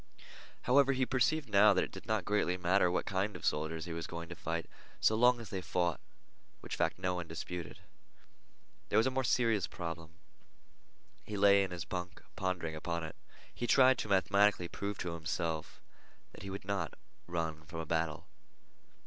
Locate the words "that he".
16.31-16.49